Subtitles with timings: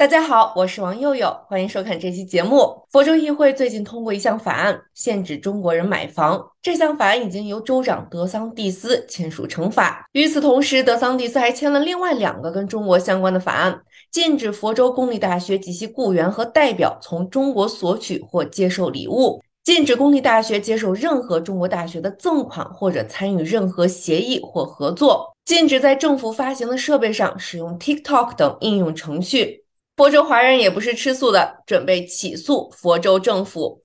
[0.00, 2.86] 大家好，我是王佑佑，欢迎收看这期节目。
[2.90, 6.42] 佛州议会最近通过一项法案，限制中国人买房。
[6.62, 10.08] 这项法案已经由州长德桑蒂斯签署成法。
[10.12, 13.78] 与此同时，德桑蒂斯还签了另外两个跟中国相关的法案，
[14.10, 29.59] 禁止佛州公立大学及其雇员和代表从中国索取或接受礼物，禁止公立大学接受任何中国大学的赠款或者参与任何协议或合作，禁止在政府发行的设备上使用 TikTok 等应用程序。
[30.00, 33.82] 佛州华人也不是吃素的，准备起诉佛州政府。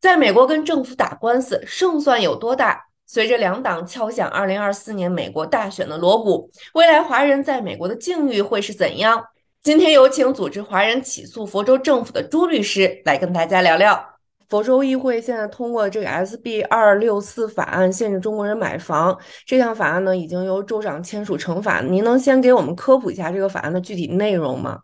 [0.00, 2.80] 在美国跟政府打官司，胜算有多大？
[3.04, 9.24] 随着两党敲响2024年美国大选的锣鼓，未来华人在美国的境遇会是怎样？
[9.60, 14.00] 今天有请组织华人起诉佛州政府的朱律师来跟大家聊聊。
[14.48, 19.18] 佛州议会现在通过这个 SB 二六四法案，限制中国人买房。
[19.44, 21.80] 这项法案呢，已经由州长签署成法。
[21.80, 24.78] 您能先给我们科普一下这个法案的具体内容吗？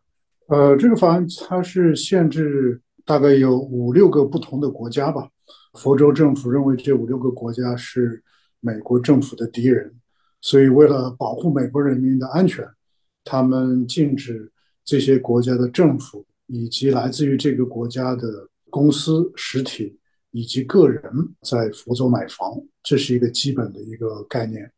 [0.49, 5.29] 呃，这个法案它是限制大概有五六个不同的国家吧。
[5.75, 8.23] 佛州政府认为这五六个国家是
[8.61, 9.93] 美国政府的敌人，
[10.41, 12.65] 所以为了保护美国人民的安全，
[13.25, 14.51] 他们禁止
[14.85, 19.99] 这些国家的政府以及来自于这个国家的公司实体
[20.31, 21.03] 以及个人
[21.43, 24.71] 在佛州买房，这是一个基本的一个概念。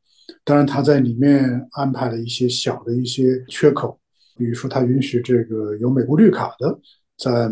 [0.45, 4.01] 当然，他在里面安排了一些小的一些缺口。
[4.39, 6.78] 比如说，他允许这个有美国绿卡的
[7.19, 7.50] 在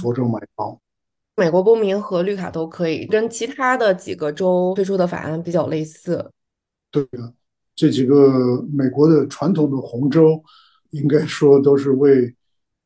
[0.00, 0.76] 佛州买房，
[1.36, 6.30] 美国公民和绿卡都可以，跟其他的几个州推出的法案比较类似。
[6.90, 7.32] 对的，
[7.76, 10.42] 这几个美国的传统的红州，
[10.90, 12.34] 应该说都是为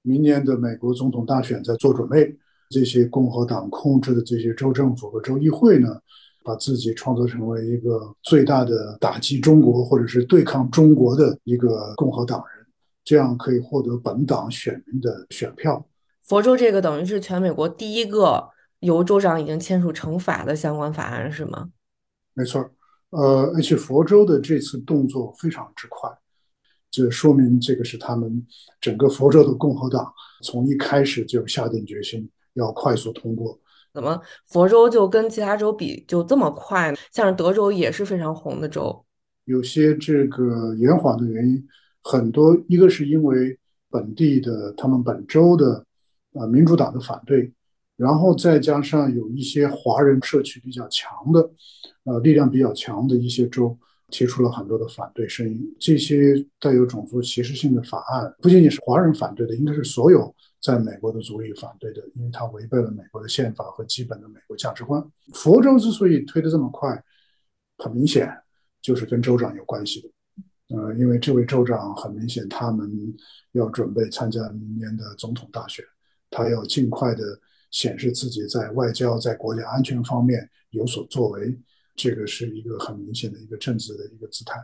[0.02, 2.36] 明年的美国总统大选在做准备。
[2.68, 5.88] 这些共和党控制的这些州政府和州议会呢，
[6.42, 12.55] 把自己创作成为一个最大的打击中国或者是对抗中国的一个共和党人。
[13.06, 15.86] 这样可以获得本党选民的选票。
[16.24, 18.50] 佛州这个等于是全美国第一个
[18.80, 21.70] 由州长已经签署成法的相关法案，是吗？
[22.34, 22.68] 没错，
[23.10, 26.10] 呃，而且佛州的这次动作非常之快，
[26.90, 28.44] 这说明这个是他们
[28.80, 30.12] 整个佛州的共和党
[30.42, 33.56] 从一开始就下定决心要快速通过。
[33.94, 36.96] 怎么佛州就跟其他州比就这么快呢？
[37.12, 39.04] 像是德州也是非常红的州，
[39.44, 41.64] 有些这个延缓的原因。
[42.08, 43.58] 很多，一个是因为
[43.90, 45.84] 本地的他们本州的
[46.34, 47.52] 啊民主党的反对，
[47.96, 51.50] 然后再加上有一些华人社区比较强的，
[52.04, 53.76] 呃力量比较强的一些州
[54.08, 55.74] 提出了很多的反对声音。
[55.80, 65.04] 这些带有种族歧视性的法案，不仅仅是华人反对的，应该是所有在美国的族裔反对的，因为它违背了美国的宪法和基本的美国价值观。
[65.34, 67.02] 佛州之所以推得这么快，
[67.78, 68.32] 很明显
[68.80, 70.08] 就是跟州长有关系的。
[70.68, 72.90] 呃，因为这位州长很明显，他们
[73.52, 75.84] 要准备参加明年的总统大选，
[76.28, 77.22] 他要尽快的
[77.70, 81.56] 显示自己在外交、在国家安全方面有所作为，
[81.94, 84.60] 这个是一个很明显的一个政治的一个姿态。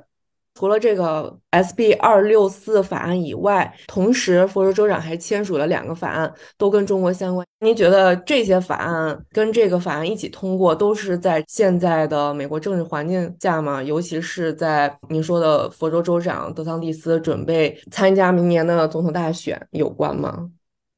[0.54, 7.46] 除了这个 SB 二六四法案以外，同时佛州州长还签署了两个法案，都跟中国相关。
[7.60, 13.82] 您觉得这些法案跟这个法案一起通过，都是在现在的美国政治环境下吗？
[13.82, 20.50] 尤其是在您说的佛州州长德桑蒂斯准备参加明年的总统大选有关吗？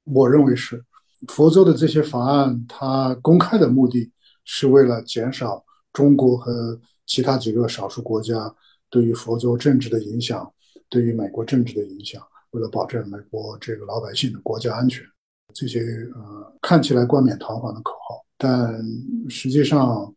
[0.04, 0.82] 我认为是。
[1.28, 4.10] 佛州的这些法案，它公开的目的
[4.44, 8.54] 是为了减少中国和其他几个少数国家。
[8.94, 10.48] 对于佛州政治的影响，
[10.88, 12.22] 对于美国政治的影响，
[12.52, 15.04] 为了保证美国这个老百姓的国家安全，
[15.52, 15.80] 这些
[16.14, 18.80] 呃看起来冠冕堂皇的口号，但
[19.28, 20.14] 实际上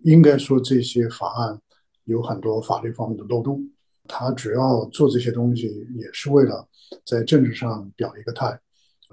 [0.00, 1.58] 应该说这些法案
[2.04, 3.66] 有很多法律方面的漏洞。
[4.06, 6.68] 他主要做这些东西，也是为了
[7.06, 8.60] 在政治上表一个态，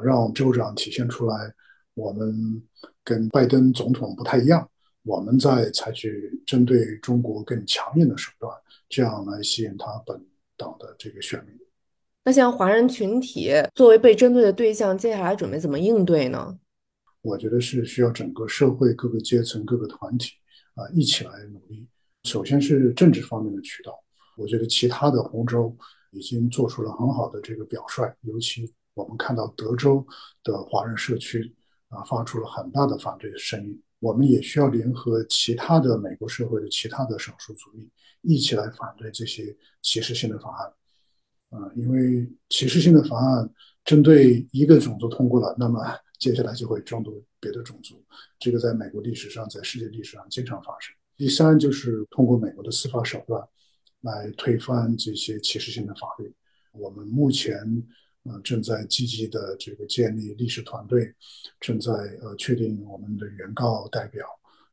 [0.03, 1.53] 让州长体现出来
[1.93, 2.61] 我们
[3.01, 4.69] 跟拜登总统不太一样，
[5.03, 8.51] 我们在采取针对中国更强硬的手段。
[8.89, 10.25] 这样来吸引他本
[10.57, 11.57] 党的这个选民。
[12.23, 16.57] 那像华人群体作为被针对的对象，接下来准备怎么应对呢？
[17.21, 20.31] 我觉得是需要整个社会各个阶层、各个团体
[20.75, 21.87] 啊一起来努力。
[22.23, 23.93] 首先是政治方面的渠道，
[24.37, 25.75] 我觉得其他的红州
[26.11, 30.05] 已经做出了很好的这个表率，尤其我们看到德州
[30.43, 31.53] 的华人社区
[31.89, 33.79] 啊发出了很大的反对的声音。
[34.05, 37.89] 我们也需要联合其他的美国社会的其他的少数族裔。
[38.21, 43.49] 一起来反对这些歧视性的法案，啊，因为歧视性的法案
[43.83, 45.79] 针对一个种族通过了，那么
[46.19, 48.03] 接下来就会争夺别的种族。
[48.37, 50.95] 这个在美国历史上，在世界历史上经常发生。
[51.17, 53.41] 第三就是通过美国的司法手段
[54.01, 56.31] 来推翻这些歧视性的法律。
[56.73, 57.55] 我们目前
[58.25, 61.13] 呃正在积极的这个建立历史团队，
[61.59, 61.91] 正在
[62.21, 64.25] 呃确定我们的原告代表，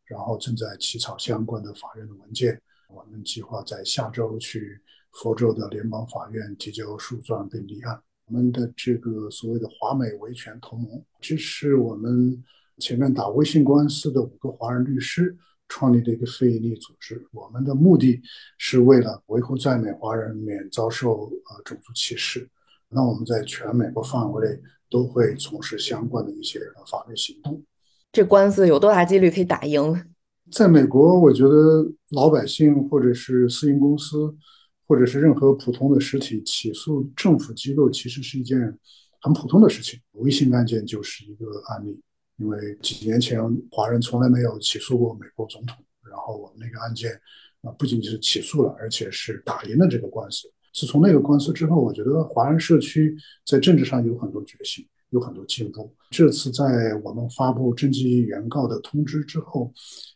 [0.05, 2.61] 然后正在起草相关的法院的文件。
[2.89, 4.81] 我们计划在下周去
[5.13, 8.03] 佛州的联邦法院提交诉状并立案。
[8.27, 12.43] 我们的这个所谓的华美维权同盟，这是我们
[12.79, 15.37] 前面打微信官司的五个华人律师。
[15.69, 18.21] 创立的一个非营利组织，我们的目的
[18.59, 22.47] 是为了维护在美华人免遭受呃种族歧视。
[22.93, 24.61] 那我们在全美国范围内
[24.91, 26.61] 都会从事相关的一些
[26.91, 27.63] 法律行动。
[28.13, 30.05] 这官司有多大几率可以打赢？
[30.51, 34.37] 在美国，我觉得老百姓或者是私营公司，
[34.87, 38.59] 或者是任何普通的实体起诉政府机构，其实是一件
[39.21, 39.99] 很普通的事情。
[40.13, 42.01] 微信案件就是一个案例。
[42.39, 43.41] 因为几年前
[43.71, 45.77] 华人从来没有起诉过美国总统，
[46.11, 47.13] 然后我们那个案件
[47.61, 50.51] 啊不仅仅是起诉了，而且是打赢了这个官司。
[50.73, 55.95] 自从那个官司之后，我觉得华人社区在政治上有很多觉醒，有很多进步。
[56.11, 59.73] 这次在我们发布征集原告的通知之后，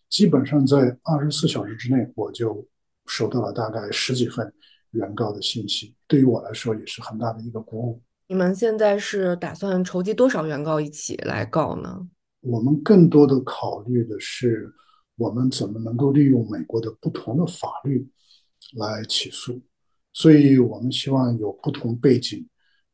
[0.08, 2.66] 基本上在二十四小时之内，我就
[3.06, 4.52] 收到了大概十几份
[4.92, 5.94] 原告的信息。
[6.06, 8.02] 对于我来说，也是很大的一个鼓舞。
[8.28, 12.08] 你们现在是打算筹集多少原告一起来告呢？
[12.40, 14.72] 我们更多的考虑的是，
[15.16, 18.08] 我们怎么能够利用美国的不同的法律
[18.76, 19.60] 来起诉，
[20.16, 22.42] 所以我们希望有不同背景，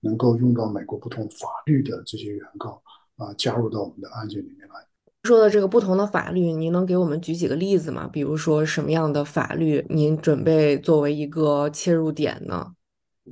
[0.00, 2.82] 能够用到美国不同法律的这些原告
[3.14, 4.74] 啊，加入到我们的案件里面来。
[5.22, 8.10] 说的这个不同的法律，您能给我们举几个例子吗？
[8.12, 12.74] 比如说什么样的法律，您准备作为一个切入点呢？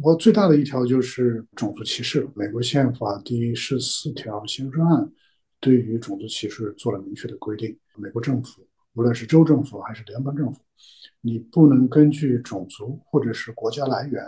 [0.00, 5.10] 我最大的一条就是种族歧视，美国宪法第十四条刑事案。
[5.58, 8.62] 对于种族歧视做了明确的规定，美国政府
[8.94, 10.60] 无论是州政府还是联邦政府，
[11.20, 14.22] 你不能根据种族或者是国家来源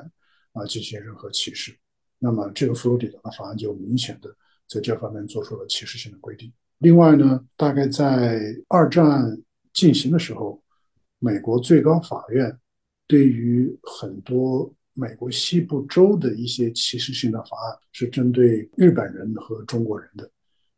[0.53, 1.77] 啊进行任何歧视。
[2.19, 4.35] 那么这个佛罗里达的法案就明显的
[4.69, 6.53] 在这方面做出了歧视性的规定。
[6.79, 9.37] 另外呢，大概在二战
[9.73, 10.63] 进行的时候，
[11.19, 12.57] 美国最高法院
[13.07, 20.31] 对于很多美国西部州的一些歧视性的法案是针对日本人和中国人的。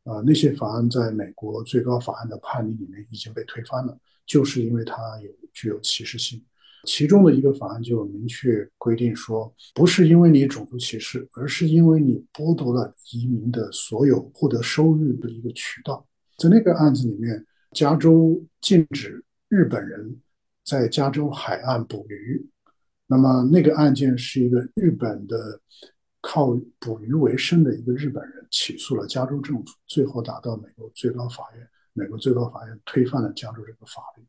[0.05, 6.45] 啊，那些法案在美国最高法院的判例里面已经被推翻了，就是因为它有具有歧视性。
[6.85, 16.07] 其中的一个法案就明确规定说，不是因为你种族歧视，而是因为你剥夺了移民的所有获得收入的一个渠道。
[16.37, 20.21] 在那个案子里面，加州禁止日本人
[20.63, 22.47] 在加州海岸捕鱼。
[23.07, 25.59] 那么那个案件是一个日本的。
[26.27, 31.69] 靠捕鱼为生的一个日本人起诉了加州政府，最后打到美国最高法院。
[31.93, 34.25] 美国最高法院推翻了加州这个法律。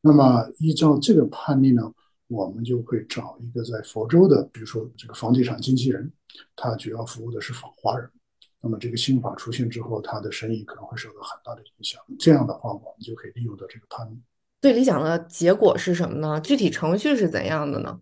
[0.00, 1.92] 那么依照这个判例呢，
[2.26, 6.10] 我们就会找一个在佛州的，比如说这个房地产经纪人，
[6.56, 8.10] 他主要服务的是华人。
[8.62, 12.00] 那么这个新法出现之后，他的生意可能会受到很大的影响。
[12.18, 14.18] 这样的话，我们就可以利用到这个判例。
[14.62, 16.40] 最理想的结果是什么呢？
[16.40, 18.00] 具体程序是怎样的呢？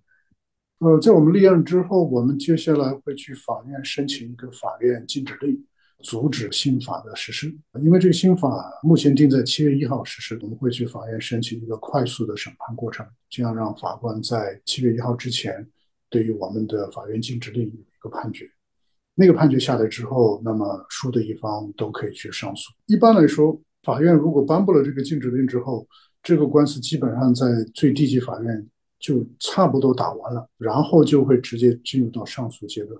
[0.84, 5.58] 呃，在我们立案之后，我们接下来会去法院申请一个法院禁止令，
[6.02, 7.48] 阻止新法的实施。
[7.82, 15.67] 因为这个新法目前定在七月一号实施，我们会去法院申请一个快速的审判过程，这样让法官在七月一号之前
[16.10, 18.46] 对于我们的法院禁止令有一个判决。
[19.14, 22.70] 那个判决下来之后，那么输的一方都可以去上诉。
[22.84, 25.88] 一般来说，法院如果颁布了这个禁止令之后，
[26.22, 28.69] 这个官司基本上在最低级法院。
[29.05, 32.99] 就差不多打完了，然后就会直接进入到上诉阶段。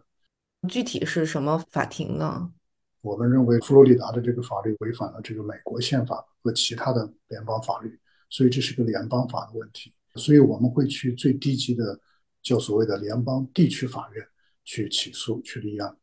[0.69, 2.53] 具体是什么法庭呢？
[3.01, 9.95] 我们认为佛罗里达的这个法律违反了这个美国宪法和其他的联邦法律，所以这是个联邦法的问题。
[10.17, 11.99] 所以我们会去最低级的
[12.43, 14.23] 叫所谓的联邦地区法院
[14.63, 15.97] 去起诉去立案。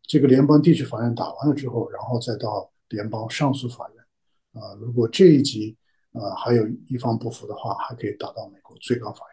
[0.00, 4.62] 这个联邦地区法院打完了之后，然后再到联邦上诉法院。
[4.62, 5.76] 啊，如果这一级
[6.12, 9.31] 啊还有一方不服的话，还可以打到美国最高法院。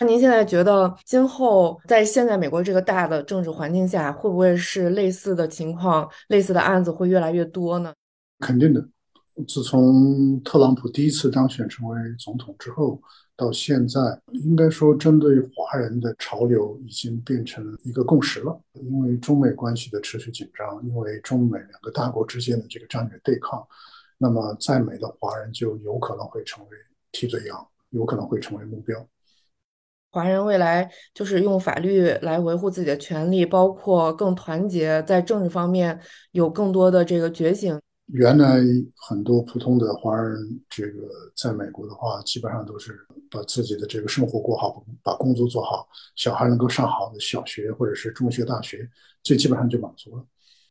[0.00, 7.92] 那您现在觉得，今后在现在美国这个大的政治环境下，会不会是类似的情况、类似的案子会越来越多呢？
[8.40, 8.86] 肯定的。
[9.46, 13.00] 自从特朗普第一次当选成为总统之后，
[13.36, 14.00] 到现在，
[14.32, 18.60] 应该说针对华人的潮流已经变成一个共识了。
[18.72, 23.64] 因为中美关系的持续紧张，因为中美两个大国之间的这个战略对抗，
[24.18, 26.70] 那么在美的华人就有可能会成为
[27.12, 29.06] 替罪羊，有可能会成为目标。
[30.10, 36.00] 华人未来就是用法律来维护自己的权利，包括更团结，在政治方面
[36.32, 37.78] 有更多的这个觉醒。
[38.06, 38.58] 原来
[39.06, 40.38] 很多普通的华人，
[40.70, 41.02] 这个
[41.36, 42.98] 在美国的话，基本上都是
[43.30, 45.86] 把自己的这个生活过好，把工作做好，
[46.16, 48.88] 小孩能够上好的小学或者是中学、大学，
[49.22, 50.24] 这基本上就满足了。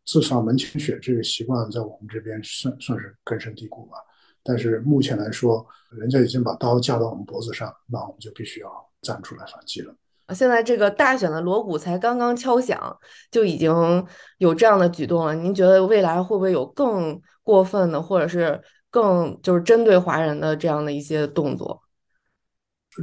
[0.03, 3.97] 至少门前雪这个习惯在我们这边算算是根深蒂固吧。
[4.41, 9.95] 但是目前来说，人家已经把刀架到我们脖子上，那我们就必须要站出来反击了。
[10.35, 12.97] 现在这个大选的锣鼓才刚刚敲响，
[13.31, 14.05] 就已经
[14.39, 15.33] 有这样的举动了。
[15.33, 21.81] 您觉得未来会不会有更过分的，或者是更就是针对华人的这样的一些动作？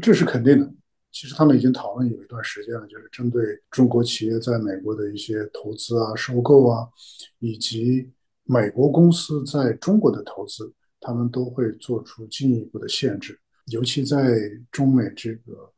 [0.03, 0.71] 这是肯定的。
[1.13, 6.87] 其实他们已经讨论有一段时间了，就是针对中国企业在美国的一些投资啊、收购啊，
[7.39, 10.71] 以及美国公司在中国的投资，
[11.01, 13.41] 他们都会做出进一步的限制。
[13.69, 14.39] 尤其在
[14.71, 15.73] 中美这个。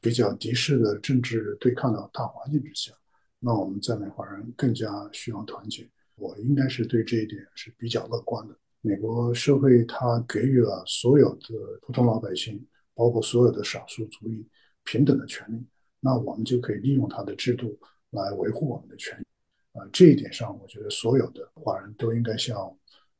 [0.00, 2.92] 比较敌视的政治对抗的大环境之下，
[3.38, 5.88] 那我们在美华人更加需要团结。
[6.16, 8.56] 我应该是对这一点是比较乐观的。
[8.80, 11.48] 美国社会它给予了所有的
[11.82, 14.46] 普通老百姓，包括所有的少数族裔
[14.84, 15.62] 平等的权利，
[16.00, 17.78] 那我们就可以利用它的制度
[18.10, 19.78] 来维护我们的权益。
[19.78, 22.56] 啊，这一点上，我觉得所有的华人都应该像，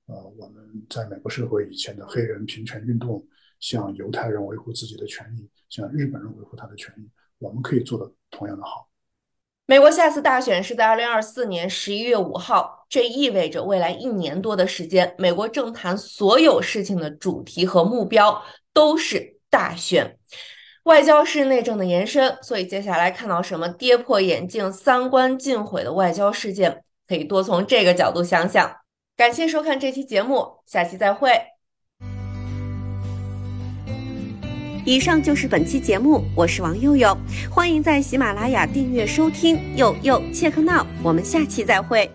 [0.06, 3.26] 呃，我们在美国社会以前的黑人平权运动。
[3.60, 8.88] 向犹太人维护自己的权益，向日本人维护他的权益，我们可以做的同样的好。
[9.66, 20.18] 美国下次大选是在二零二四年十一月五号，这意味着未来一年多的时间，美国政坛所有事情的主题和目标都是大选。
[20.84, 28.76] 外交是内政的延伸，所以接下来看到什么跌破眼镜、三观尽毁的外交事件，可以多从这个角度想想。
[29.16, 31.49] 感谢收看这期节目，下期再会。
[34.84, 37.16] 以上就是本期节目，我是王佑佑，
[37.50, 42.10] 欢迎在喜马拉雅订阅收听，佑佑切克闹，我们下期再会。